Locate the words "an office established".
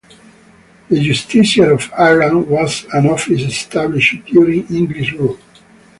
2.91-4.15